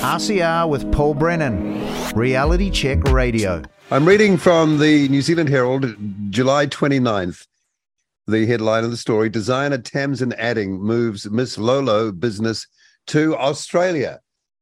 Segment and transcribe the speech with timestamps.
[0.00, 1.78] RCR with Paul Brennan,
[2.14, 3.62] Reality Check Radio.
[3.90, 5.94] I'm reading from the New Zealand Herald,
[6.30, 7.46] July 29th.
[8.26, 12.66] The headline of the story Designer Tamzyn Adding moves Miss Lolo business
[13.08, 14.20] to Australia.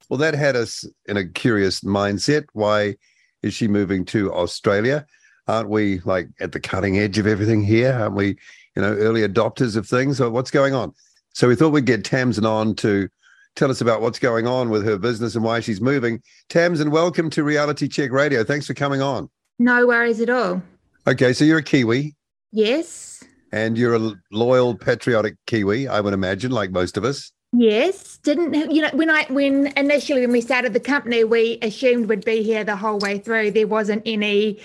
[0.09, 2.47] Well, that had us in a curious mindset.
[2.53, 2.97] Why
[3.45, 5.07] is she moving to Australia?
[5.47, 7.93] Aren't we like at the cutting edge of everything here?
[7.93, 8.37] Aren't we,
[8.75, 10.21] you know, early adopters of things?
[10.21, 10.95] Or what's going on?
[11.33, 13.09] So we thought we'd get Tamzyn on to
[13.57, 16.23] tell us about what's going on with her business and why she's moving.
[16.49, 18.45] Tamzyn, welcome to Reality Check Radio.
[18.45, 19.29] Thanks for coming on.
[19.59, 20.63] No worries at all.
[21.07, 22.15] Okay, so you're a Kiwi.
[22.53, 23.25] Yes.
[23.53, 27.33] And you're a loyal, patriotic Kiwi, I would imagine, like most of us.
[27.53, 32.07] Yes, didn't you know when I when initially when we started the company, we assumed
[32.07, 33.53] we'd be here the whole way through.
[33.53, 34.61] There wasn't any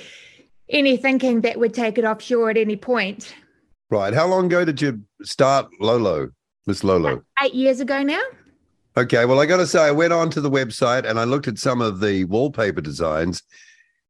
[0.67, 3.33] any thinking that we'd take it offshore at any point.
[3.89, 4.13] Right.
[4.13, 6.31] How long ago did you start Lolo,
[6.67, 7.23] Miss Lolo?
[7.41, 8.21] Eight years ago now.
[8.95, 9.25] Okay.
[9.25, 11.81] Well, I got to say, I went onto the website and I looked at some
[11.81, 13.43] of the wallpaper designs,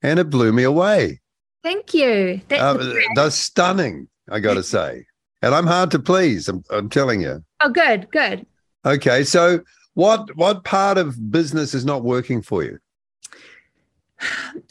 [0.02, 1.22] and it blew me away.
[1.64, 2.42] Thank you.
[2.60, 4.08] Um, that's stunning.
[4.30, 5.06] I got to say,
[5.42, 6.48] and I'm hard to please.
[6.50, 7.44] I'm, I'm telling you.
[7.62, 8.46] Oh, good, good.
[8.86, 9.62] Okay, so
[9.94, 12.80] what what part of business is not working for you?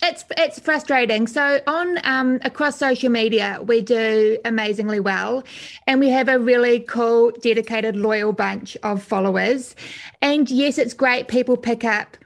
[0.02, 1.26] It's it's frustrating.
[1.26, 5.44] So on um, across social media, we do amazingly well,
[5.86, 9.74] and we have a really cool, dedicated, loyal bunch of followers.
[10.20, 11.28] And yes, it's great.
[11.28, 12.16] People pick up,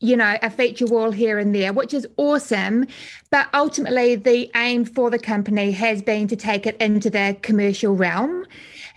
[0.00, 2.86] you know, a feature wall here and there, which is awesome.
[3.30, 7.94] But ultimately, the aim for the company has been to take it into the commercial
[7.94, 8.46] realm.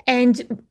[0.05, 0.65] And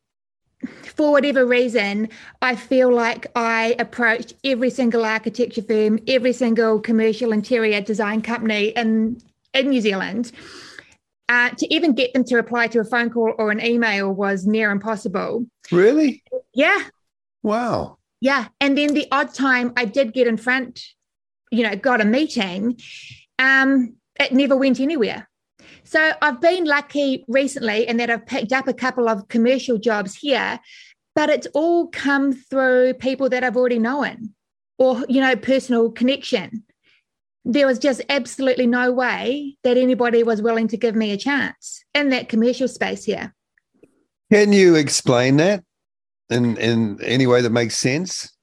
[0.97, 2.09] for whatever reason,
[2.41, 8.69] I feel like I approached every single architecture firm, every single commercial interior design company
[8.69, 9.21] in,
[9.53, 10.33] in New Zealand.
[11.29, 14.47] Uh, to even get them to reply to a phone call or an email was
[14.47, 15.45] near impossible.
[15.73, 16.23] Really?
[16.55, 16.85] Yeah.
[17.43, 17.99] Wow.
[18.21, 18.47] Yeah.
[18.61, 20.81] And then the odd time I did get in front,
[21.51, 22.79] you know, got a meeting,
[23.41, 25.29] um, it never went anywhere.
[25.87, 30.17] So I've been lucky recently in that I've picked up a couple of commercial jobs
[30.17, 30.59] here,
[31.15, 34.35] but it's all come through people that I've already known
[34.79, 36.65] or, you know, personal connection.
[37.45, 41.85] There was just absolutely no way that anybody was willing to give me a chance
[41.95, 43.33] in that commercial space here.
[44.33, 45.63] Can you explain that
[46.29, 48.36] in, in any way that makes sense?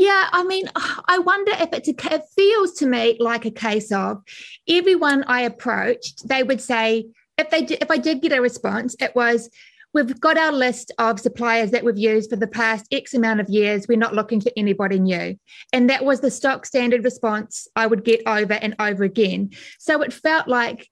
[0.00, 0.64] Yeah, I mean,
[1.08, 4.22] I wonder if it's a, it feels to me like a case of
[4.66, 8.96] everyone I approached, they would say, if they did, if I did get a response,
[8.98, 9.50] it was,
[9.92, 13.50] we've got our list of suppliers that we've used for the past X amount of
[13.50, 13.88] years.
[13.88, 15.38] We're not looking for anybody new.
[15.70, 19.50] And that was the stock standard response I would get over and over again.
[19.78, 20.88] So it felt like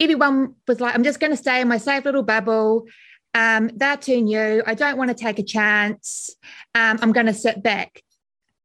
[0.00, 2.86] everyone was like, I'm just going to stay in my safe little bubble.
[3.34, 4.64] Um, they're too new.
[4.66, 6.34] I don't want to take a chance.
[6.74, 8.02] Um, I'm going to sit back.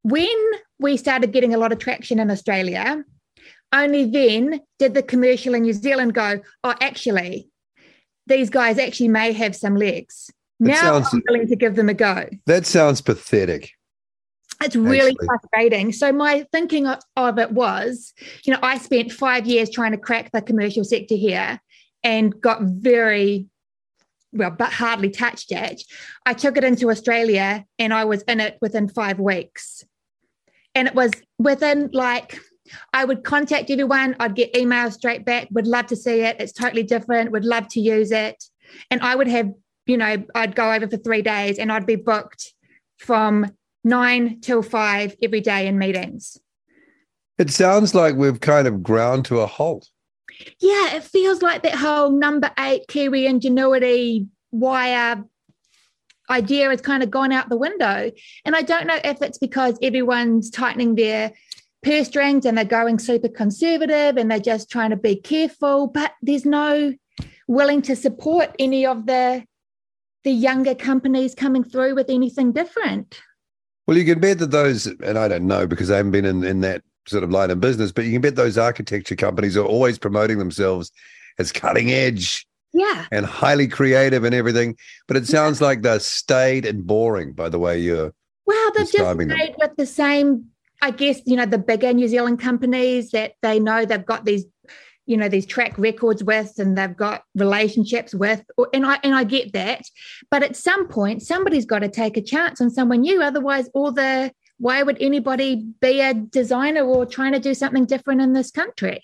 [0.02, 0.36] When
[0.78, 3.04] we started getting a lot of traction in Australia,
[3.72, 7.48] only then did the commercial in New Zealand go, oh, actually,
[8.26, 10.30] these guys actually may have some legs.
[10.60, 12.28] That now sounds, I'm willing to give them a go.
[12.46, 13.70] That sounds pathetic.
[14.62, 15.26] It's really actually.
[15.26, 15.92] frustrating.
[15.92, 18.12] So my thinking of it was,
[18.44, 21.60] you know, I spent five years trying to crack the commercial sector here
[22.04, 23.46] and got very
[24.32, 25.82] well, but hardly touched it.
[26.26, 29.84] I took it into Australia and I was in it within five weeks
[30.74, 32.38] and it was within like
[32.92, 36.36] I would contact everyone, I'd get emails straight back, would love to see it.
[36.38, 38.42] It's totally different, would love to use it.
[38.90, 39.52] And I would have,
[39.86, 42.54] you know, I'd go over for three days and I'd be booked
[42.98, 43.50] from
[43.84, 46.38] nine till five every day in meetings.
[47.38, 49.88] It sounds like we've kind of ground to a halt.
[50.60, 55.24] Yeah, it feels like that whole number eight Kiwi ingenuity wire
[56.32, 58.10] idea has kind of gone out the window.
[58.44, 61.32] And I don't know if it's because everyone's tightening their
[61.82, 66.12] purse strings and they're going super conservative and they're just trying to be careful, but
[66.22, 66.94] there's no
[67.48, 69.44] willing to support any of the
[70.24, 73.20] the younger companies coming through with anything different.
[73.88, 76.44] Well, you can bet that those, and I don't know because I haven't been in,
[76.44, 79.66] in that sort of line of business, but you can bet those architecture companies are
[79.66, 80.92] always promoting themselves
[81.40, 83.06] as cutting edge yeah.
[83.10, 84.76] and highly creative and everything
[85.08, 85.66] but it sounds yeah.
[85.66, 88.12] like they're staid and boring by the way you're
[88.46, 90.46] well they've just stayed with the same
[90.80, 94.44] i guess you know the bigger new zealand companies that they know they've got these
[95.06, 98.42] you know these track records with and they've got relationships with
[98.72, 99.82] and i and i get that
[100.30, 103.92] but at some point somebody's got to take a chance on someone new otherwise all
[103.92, 108.50] the why would anybody be a designer or trying to do something different in this
[108.50, 109.02] country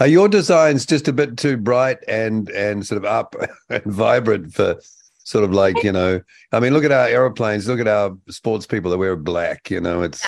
[0.00, 3.36] are your designs just a bit too bright and and sort of up
[3.68, 4.80] and vibrant for
[5.18, 6.20] sort of like you know?
[6.52, 7.68] I mean, look at our aeroplanes.
[7.68, 9.70] Look at our sports people that wear black.
[9.70, 10.26] You know, it's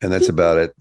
[0.00, 0.74] And that's about it.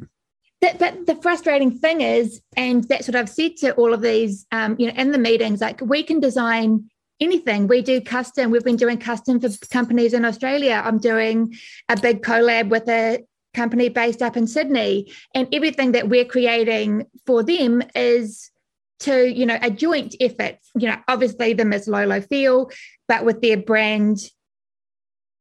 [0.61, 4.45] That, but the frustrating thing is, and that's what I've said to all of these,
[4.51, 6.89] um, you know, in the meetings, like we can design
[7.19, 7.67] anything.
[7.67, 8.51] We do custom.
[8.51, 10.81] We've been doing custom for companies in Australia.
[10.83, 11.55] I'm doing
[11.89, 13.23] a big collab with a
[13.57, 18.51] company based up in Sydney, and everything that we're creating for them is
[18.99, 20.57] to, you know, a joint effort.
[20.75, 22.69] You know, obviously the Miss Lolo feel,
[23.07, 24.17] but with their brand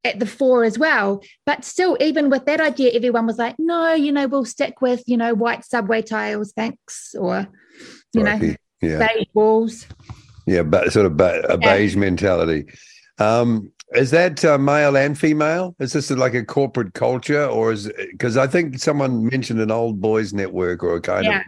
[0.04, 1.22] at the fore as well.
[1.44, 5.02] But still, even with that idea, everyone was like, no, you know, we'll stick with,
[5.06, 7.48] you know, white subway tiles, thanks, or,
[8.12, 8.38] you know,
[8.82, 8.98] yeah.
[8.98, 9.86] beige walls.
[10.46, 11.56] Yeah, but sort of a yeah.
[11.56, 12.66] beige mentality.
[13.18, 15.74] Um, is that uh, male and female?
[15.78, 20.00] Is this like a corporate culture, or is because I think someone mentioned an old
[20.00, 21.40] boys network or a kind yeah.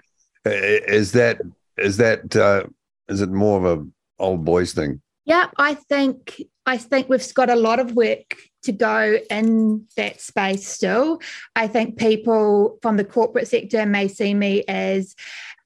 [0.44, 1.40] of is that
[1.76, 2.64] is that uh,
[3.08, 3.86] is it more of a
[4.18, 5.00] old boys thing?
[5.24, 10.20] Yeah, I think I think we've got a lot of work to go in that
[10.20, 11.20] space still.
[11.56, 15.14] I think people from the corporate sector may see me as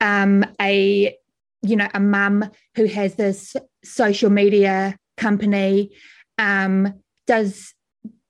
[0.01, 1.17] um, a
[1.63, 2.45] you know a mum
[2.77, 5.91] who has this social media company.
[6.39, 6.95] Um,
[7.27, 7.75] does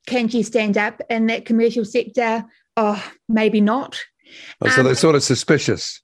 [0.06, 2.44] can she stand up in that commercial sector?
[2.76, 4.00] Oh, maybe not.
[4.60, 6.00] Oh, so um, they're sort of suspicious.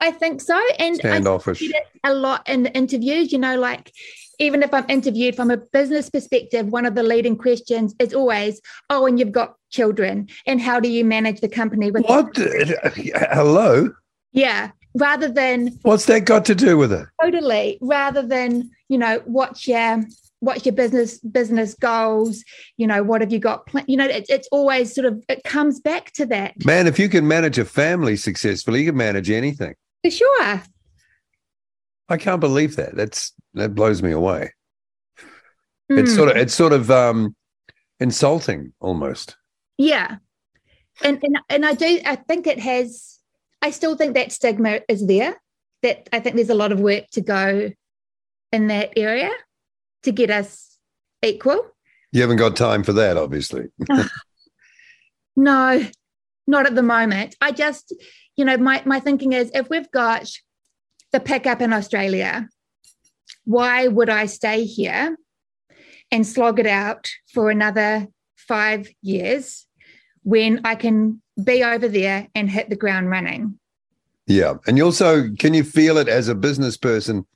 [0.00, 1.62] I think so, and standoffish.
[2.04, 3.32] I a lot in interviews.
[3.32, 3.92] You know, like
[4.38, 8.60] even if I'm interviewed from a business perspective, one of the leading questions is always,
[8.90, 12.36] "Oh, and you've got children, and how do you manage the company with?" What?
[13.32, 13.90] Hello.
[14.32, 14.70] Yeah.
[14.94, 17.06] Rather than what's that got to do with it?
[17.22, 17.78] Totally.
[17.80, 20.04] Rather than you know, what's your
[20.40, 22.44] what's your business business goals?
[22.76, 23.66] You know, what have you got?
[23.66, 26.64] Pl- you know, it, it's always sort of it comes back to that.
[26.64, 29.74] Man, if you can manage a family successfully, you can manage anything.
[30.04, 30.62] For sure.
[32.08, 32.94] I can't believe that.
[32.94, 34.52] That's that blows me away.
[35.90, 35.98] Mm.
[35.98, 37.34] It's sort of it's sort of um
[38.00, 39.36] insulting almost.
[39.76, 40.16] Yeah.
[41.02, 43.18] And and and I do I think it has
[43.60, 45.40] I still think that stigma is there.
[45.82, 47.70] That I think there's a lot of work to go
[48.52, 49.30] in that area
[50.02, 50.78] to get us
[51.22, 51.60] equal.
[52.12, 53.66] You haven't got time for that, obviously.
[55.36, 55.86] no,
[56.46, 57.36] not at the moment.
[57.40, 57.94] I just,
[58.36, 60.28] you know, my my thinking is if we've got
[61.12, 62.48] the pickup in Australia,
[63.44, 65.16] why would I stay here
[66.10, 69.66] and slog it out for another five years
[70.22, 73.58] when I can be over there and hit the ground running?
[74.26, 74.54] Yeah.
[74.66, 77.26] And you also, can you feel it as a business person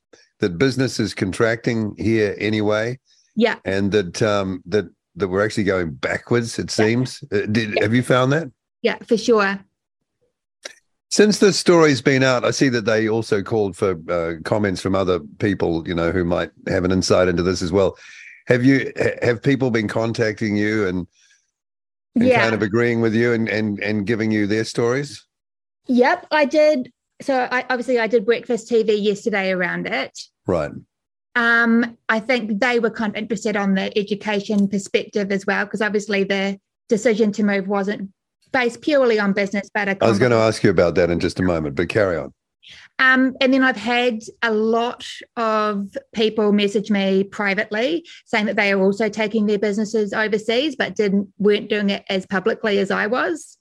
[0.42, 2.98] that business is contracting here anyway?
[3.34, 3.56] Yeah.
[3.64, 4.84] And that, um, that,
[5.16, 7.24] that we're actually going backwards, it seems.
[7.32, 7.82] Uh, did, yeah.
[7.82, 8.50] Have you found that?
[8.82, 9.58] Yeah, for sure.
[11.10, 14.94] Since the story's been out, I see that they also called for uh, comments from
[14.94, 17.96] other people, you know, who might have an insight into this as well.
[18.46, 18.92] Have you
[19.22, 21.06] have people been contacting you and,
[22.14, 22.40] and yeah.
[22.40, 25.24] kind of agreeing with you and, and and giving you their stories?
[25.86, 26.90] Yep, I did.
[27.20, 30.18] So I obviously I did breakfast TV yesterday around it.
[30.46, 30.72] Right.
[31.34, 35.80] Um, I think they were kind of interested on the education perspective as well, because
[35.80, 36.58] obviously the
[36.88, 38.10] decision to move wasn't
[38.52, 41.40] based purely on business, but I was going to ask you about that in just
[41.40, 42.34] a moment, but carry on.
[42.98, 45.06] Um, and then I've had a lot
[45.36, 50.94] of people message me privately saying that they are also taking their businesses overseas, but
[50.94, 53.56] didn't weren't doing it as publicly as I was.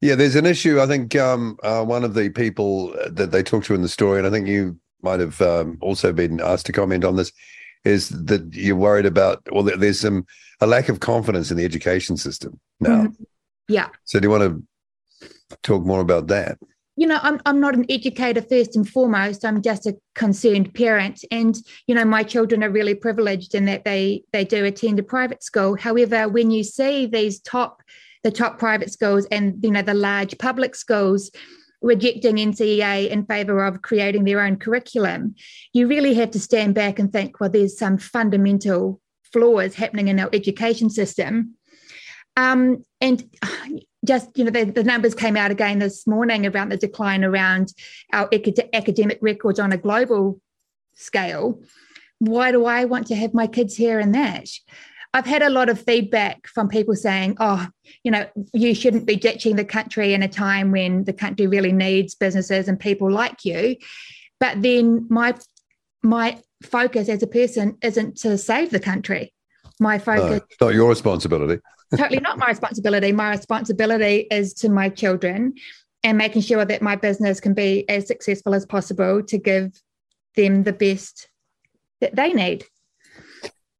[0.00, 0.80] Yeah, there's an issue.
[0.80, 4.18] I think um, uh, one of the people that they talked to in the story,
[4.18, 7.30] and I think you might have um, also been asked to comment on this,
[7.84, 9.42] is that you're worried about.
[9.52, 10.26] Well, there's some
[10.60, 13.04] a lack of confidence in the education system now.
[13.04, 13.22] Mm-hmm.
[13.68, 13.88] Yeah.
[14.04, 15.28] So do you want to
[15.62, 16.58] talk more about that?
[16.96, 19.44] You know, I'm I'm not an educator first and foremost.
[19.44, 21.56] I'm just a concerned parent, and
[21.88, 25.42] you know, my children are really privileged in that they they do attend a private
[25.42, 25.76] school.
[25.76, 27.82] However, when you see these top
[28.22, 31.30] the top private schools and you know the large public schools
[31.84, 35.34] rejecting NCEA in favour of creating their own curriculum,
[35.72, 39.00] you really have to stand back and think, well, there's some fundamental
[39.32, 41.56] flaws happening in our education system
[42.36, 43.24] um, and
[44.04, 47.72] just, you know, the, the, numbers came out again this morning around the decline around
[48.12, 50.40] our acad- academic records on a global
[50.94, 51.62] scale.
[52.18, 54.48] Why do I want to have my kids here and that?
[55.14, 57.66] I've had a lot of feedback from people saying, oh,
[58.02, 61.72] you know, you shouldn't be ditching the country in a time when the country really
[61.72, 63.76] needs businesses and people like you.
[64.40, 65.34] But then my
[66.02, 69.32] my focus as a person isn't to save the country.
[69.80, 71.60] My focus no, not your responsibility
[71.96, 73.12] totally not my responsibility.
[73.12, 75.54] My responsibility is to my children
[76.02, 79.80] and making sure that my business can be as successful as possible to give
[80.36, 81.28] them the best
[82.00, 82.64] that they need.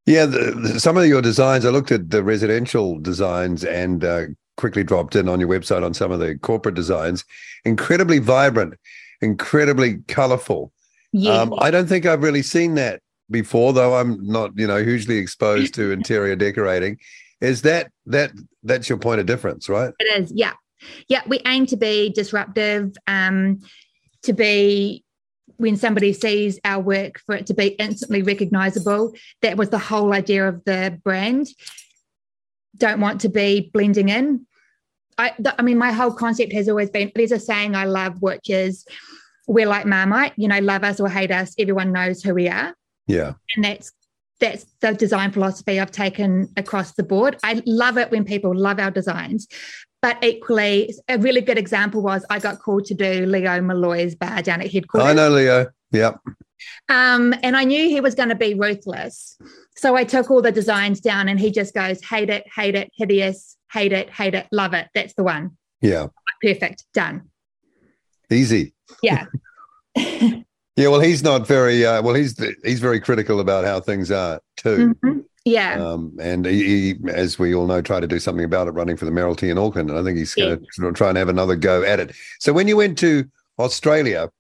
[0.07, 4.25] Yeah, the, some of your designs, I looked at the residential designs and uh,
[4.57, 7.25] quickly dropped in on your website on some of the corporate designs.
[7.65, 8.75] Incredibly vibrant,
[9.23, 10.73] incredibly colorful.
[11.13, 11.33] Yeah.
[11.33, 15.17] Um, I don't think I've really seen that before, though I'm not, you know, hugely
[15.19, 16.99] exposed to interior decorating.
[17.41, 18.33] Is that that
[18.63, 19.93] that's your point of difference, right?
[19.99, 20.53] It is, yeah.
[21.09, 23.61] Yeah, we aim to be disruptive, um,
[24.23, 25.04] to be
[25.57, 29.15] when somebody sees our work for it to be instantly recognizable.
[29.43, 31.49] That was the whole idea of the brand.
[32.77, 34.47] Don't want to be blending in.
[35.17, 38.21] I, th- I mean, my whole concept has always been there's a saying I love,
[38.21, 38.85] which is
[39.47, 42.75] we're like Marmite, you know, love us or hate us, everyone knows who we are.
[43.07, 43.35] Yeah.
[43.55, 43.93] And that's
[44.41, 47.37] that's the design philosophy I've taken across the board.
[47.45, 49.47] I love it when people love our designs.
[50.05, 54.43] But equally, a really good example was I got called to do Leo Molloy's bar
[54.43, 55.09] down at headquarters.
[55.09, 55.69] I know Leo.
[55.93, 56.21] Yep.
[56.91, 59.39] Um, and I knew he was going to be ruthless.
[59.77, 62.91] So I took all the designs down and he just goes, hate it, hate it,
[62.95, 64.89] hideous, hate it, hate it, love it.
[64.95, 65.57] That's the one.
[65.81, 66.09] Yeah.
[66.43, 66.85] Perfect.
[66.93, 67.31] Done.
[68.31, 68.75] Easy.
[69.03, 69.25] Yeah.
[70.77, 72.15] Yeah, well, he's not very uh, well.
[72.15, 74.93] He's he's very critical about how things are too.
[75.05, 75.25] Mhm.
[75.45, 75.75] Yeah.
[75.75, 78.97] Um, and he, he, as we all know, tried to do something about it, running
[78.97, 79.91] for the Mayoralty in Auckland.
[79.91, 82.17] And I think he's going to of try and have another go at it.
[82.41, 83.25] So when you went to
[83.59, 84.31] Australia,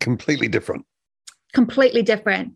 [0.00, 0.84] completely different.
[1.52, 2.54] completely different.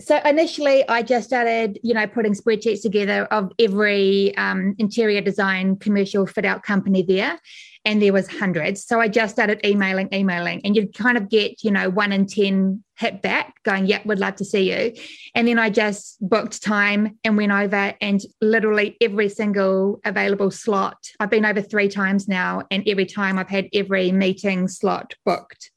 [0.00, 5.76] So initially, I just started, you know, putting spreadsheets together of every um, interior design
[5.76, 7.38] commercial fit out company there,
[7.84, 8.84] and there was hundreds.
[8.84, 12.26] So I just started emailing, emailing, and you'd kind of get, you know, one in
[12.26, 14.94] ten hit back, going, "Yep, would love to see you,"
[15.34, 20.98] and then I just booked time and went over, and literally every single available slot.
[21.20, 25.70] I've been over three times now, and every time I've had every meeting slot booked.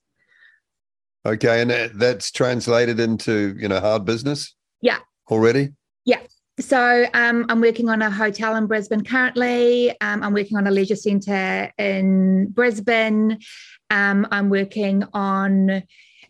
[1.25, 4.56] Okay, and that- that's translated into you know hard business.
[4.82, 5.00] Yeah.
[5.32, 5.70] Already.
[6.06, 6.20] Yeah.
[6.60, 9.89] So um, I'm working on a hotel in Brisbane currently.
[10.01, 13.39] Um, I'm working on a leisure centre in Brisbane.
[13.89, 15.84] Um, I'm working on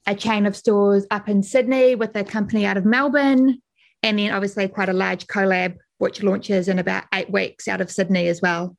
[0.05, 3.61] a chain of stores up in Sydney with a company out of Melbourne,
[4.03, 7.89] and then obviously quite a large collab which launches in about eight weeks out of
[7.89, 8.75] Sydney as well.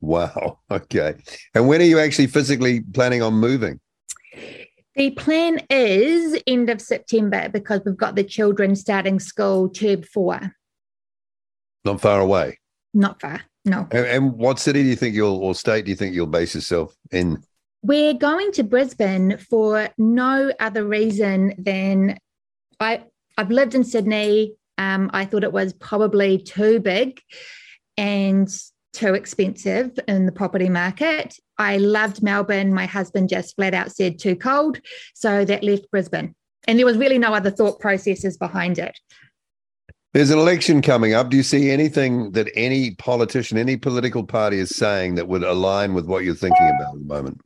[0.00, 0.58] Wow.
[0.70, 1.14] Okay.
[1.54, 3.78] And when are you actually physically planning on moving?
[4.94, 10.54] The plan is end of September because we've got the children starting school term four.
[11.84, 12.58] Not far away.
[12.92, 13.88] Not far, no.
[13.90, 16.54] And, and what city do you think you'll or state do you think you'll base
[16.54, 17.42] yourself in?
[17.82, 22.18] We're going to Brisbane for no other reason than
[22.78, 23.04] I
[23.38, 24.54] I've lived in Sydney.
[24.76, 27.20] Um, I thought it was probably too big
[27.96, 28.48] and
[29.02, 31.34] too expensive in the property market.
[31.58, 32.72] I loved Melbourne.
[32.72, 34.78] My husband just flat out said too cold,
[35.14, 36.34] so that left Brisbane.
[36.68, 38.96] And there was really no other thought processes behind it.
[40.12, 41.30] There's an election coming up.
[41.30, 45.94] Do you see anything that any politician, any political party is saying that would align
[45.94, 47.40] with what you're thinking about at the moment?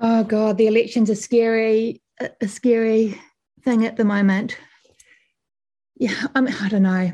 [0.00, 3.20] Oh God, the elections are scary, a a scary
[3.64, 4.56] thing at the moment.
[5.96, 7.12] Yeah, I mean, I don't know.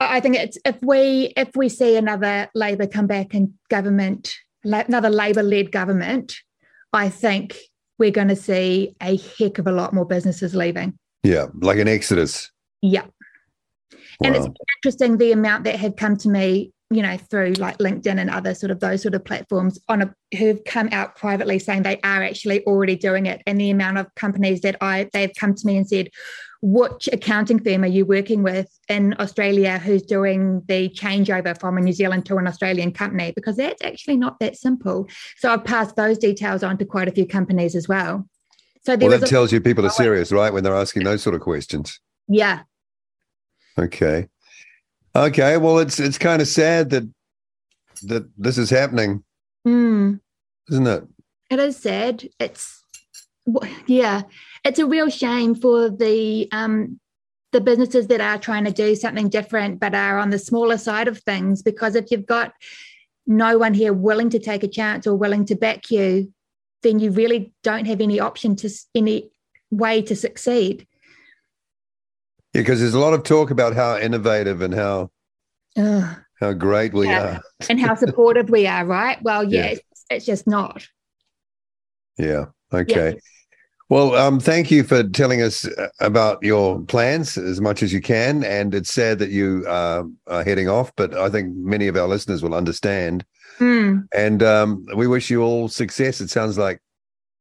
[0.00, 5.10] I think it's if we if we see another Labor come back in government, another
[5.10, 6.34] Labor-led government,
[6.92, 7.56] I think
[7.98, 10.98] we're going to see a heck of a lot more businesses leaving.
[11.22, 12.50] Yeah, like an exodus.
[12.82, 13.04] Yeah.
[14.22, 14.46] And it's
[14.78, 18.54] interesting the amount that have come to me, you know, through like LinkedIn and other
[18.54, 22.22] sort of those sort of platforms on a who've come out privately saying they are
[22.22, 23.42] actually already doing it.
[23.46, 26.10] And the amount of companies that I they've come to me and said,
[26.62, 31.80] which accounting firm are you working with in Australia who's doing the changeover from a
[31.80, 33.32] New Zealand to an Australian company?
[33.34, 35.08] Because that's actually not that simple.
[35.38, 38.28] So I've passed those details on to quite a few companies as well.
[38.84, 40.52] So Well, that tells you people are oh, serious, right?
[40.52, 41.98] When they're asking those sort of questions.
[42.28, 42.62] yeah,
[43.78, 44.28] Okay.
[45.16, 45.56] Okay.
[45.56, 47.08] Well, it's it's kind of sad that
[48.02, 49.24] that this is happening,
[49.66, 50.20] Mm.
[50.70, 51.04] isn't it?
[51.48, 52.28] It is sad.
[52.38, 52.82] It's
[53.86, 54.22] yeah,
[54.64, 57.00] it's a real shame for the um
[57.52, 61.08] the businesses that are trying to do something different but are on the smaller side
[61.08, 62.52] of things because if you've got
[63.26, 66.30] no one here willing to take a chance or willing to back you,
[66.82, 69.30] then you really don't have any option to any
[69.70, 70.85] way to succeed.
[72.56, 75.10] Yeah, because there's a lot of talk about how innovative and how
[75.76, 76.16] Ugh.
[76.40, 77.36] how great we Yeah.
[77.36, 77.42] are.
[77.68, 79.22] And how supportive we are, right?
[79.22, 79.66] Well, yeah, Yeah.
[79.72, 80.88] it's, it's just not.
[82.16, 82.46] Yeah.
[82.72, 83.20] Okay.
[83.90, 88.00] Well, um, thank you for telling us uh, about your plans as much as you
[88.00, 88.42] can.
[88.42, 92.08] And it's sad that you uh, are heading off, but I think many of our
[92.08, 93.22] listeners will understand.
[93.58, 94.08] Mm.
[94.14, 96.22] And um, we wish you all success.
[96.22, 96.80] It sounds like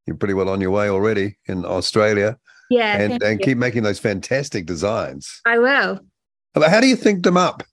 [0.08, 2.38] you're pretty well on your way already in Australia,
[2.70, 5.42] Yeah, and and keep making those fantastic designs.
[5.46, 6.00] I will.
[6.56, 7.64] How do you think them up?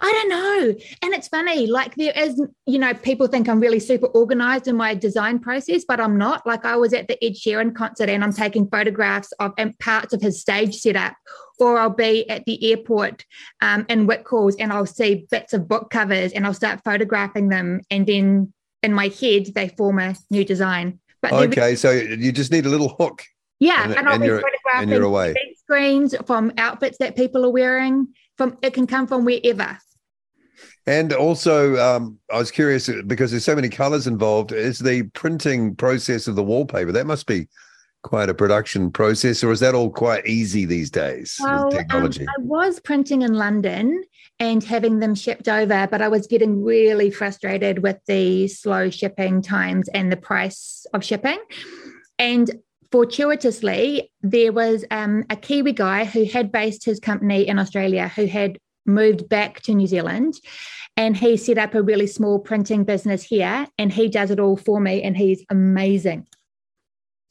[0.00, 0.80] I don't know.
[1.02, 4.76] And it's funny, like there is, you know, people think I'm really super organized in
[4.76, 6.46] my design process, but I'm not.
[6.46, 10.12] Like I was at the Ed Sheeran concert and I'm taking photographs of and parts
[10.12, 11.14] of his stage setup,
[11.58, 13.24] or I'll be at the airport
[13.62, 17.80] um, in Whitcoulls and I'll see bits of book covers and I'll start photographing them.
[17.90, 18.52] And then
[18.82, 20.98] in my head, they form a new design.
[21.22, 23.24] But okay, so you just need a little hook.
[23.60, 25.34] Yeah, and, and I'll be photographing away.
[25.58, 28.08] screens from outfits that people are wearing.
[28.36, 29.78] From it can come from wherever.
[30.86, 34.52] And also, um, I was curious because there's so many colors involved.
[34.52, 37.48] Is the printing process of the wallpaper that must be
[38.02, 41.78] quite a production process, or is that all quite easy these days well, with um,
[41.80, 42.22] technology?
[42.22, 44.02] Um, I was printing in London
[44.38, 49.42] and having them shipped over, but I was getting really frustrated with the slow shipping
[49.42, 51.38] times and the price of shipping.
[52.18, 52.50] And
[52.90, 58.26] fortuitously, there was um, a Kiwi guy who had based his company in Australia who
[58.26, 60.34] had moved back to New Zealand
[60.96, 64.56] and he set up a really small printing business here and he does it all
[64.56, 66.26] for me and he's amazing.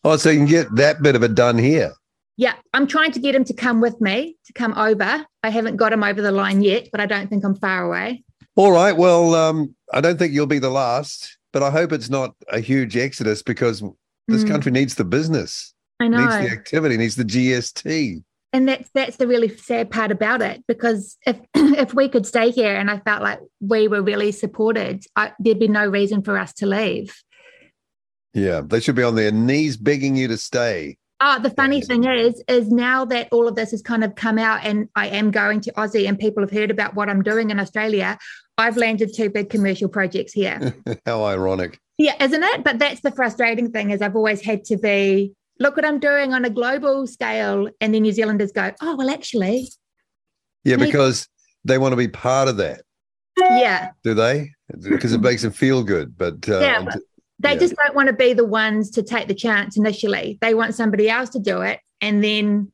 [0.03, 1.91] Oh, so you can get that bit of it done here.
[2.37, 5.25] Yeah, I'm trying to get him to come with me, to come over.
[5.43, 8.23] I haven't got him over the line yet, but I don't think I'm far away.
[8.55, 8.95] All right.
[8.95, 12.61] Well, um, I don't think you'll be the last, but I hope it's not a
[12.61, 13.83] huge exodus because
[14.29, 14.49] this mm.
[14.49, 15.73] country needs the business.
[15.99, 16.17] I know.
[16.17, 18.23] Needs the activity, needs the GST.
[18.51, 22.49] And that's that's the really sad part about it because if if we could stay
[22.49, 26.37] here and I felt like we were really supported, I, there'd be no reason for
[26.37, 27.15] us to leave.
[28.33, 30.97] Yeah, they should be on their knees begging you to stay.
[31.21, 34.37] Oh, the funny thing is, is now that all of this has kind of come
[34.37, 37.49] out and I am going to Aussie and people have heard about what I'm doing
[37.49, 38.17] in Australia,
[38.57, 40.73] I've landed two big commercial projects here.
[41.05, 41.79] How ironic.
[41.99, 42.63] Yeah, isn't it?
[42.63, 46.33] But that's the frustrating thing is I've always had to be, look what I'm doing
[46.33, 47.67] on a global scale.
[47.81, 49.69] And then New Zealanders go, oh, well, actually.
[50.63, 51.27] Yeah, because
[51.65, 52.83] they want to be part of that.
[53.37, 53.89] Yeah.
[54.03, 54.51] Do they?
[54.81, 56.17] Because it makes them feel good.
[56.17, 56.99] But, uh, yeah, but
[57.37, 57.59] they yeah.
[57.59, 60.37] just don't want to be the ones to take the chance initially.
[60.39, 61.81] They want somebody else to do it.
[61.99, 62.71] And then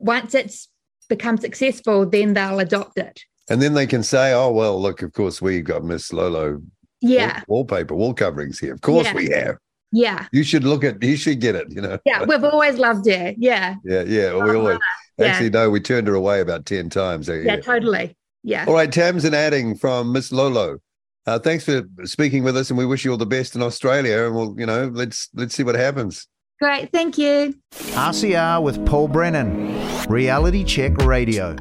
[0.00, 0.68] once it's
[1.08, 3.20] become successful, then they'll adopt it.
[3.48, 6.60] And then they can say, oh, well, look, of course, we got Miss Lolo
[7.00, 7.42] yeah.
[7.46, 8.74] Wall, wallpaper, wall coverings here.
[8.74, 9.14] Of course yeah.
[9.14, 9.56] we have.
[9.92, 10.26] Yeah.
[10.32, 11.98] You should look at, you should get it, you know.
[12.04, 13.34] Yeah, we've always loved her.
[13.38, 13.76] Yeah.
[13.84, 14.32] Yeah, yeah.
[14.32, 14.58] Well, we uh-huh.
[14.58, 14.78] always,
[15.18, 15.26] yeah.
[15.26, 17.28] actually, no, we turned her away about 10 times.
[17.28, 18.16] Yeah, yeah, totally.
[18.42, 18.66] Yeah.
[18.66, 20.78] All right, Tam's Tamzyn Adding from Miss Lolo.
[21.26, 24.24] Uh, thanks for speaking with us, and we wish you all the best in Australia.
[24.24, 26.26] And we'll, you know, let's let's see what happens.
[26.58, 27.54] Great, thank you.
[27.72, 29.76] RCR with Paul Brennan,
[30.08, 31.56] Reality Check Radio.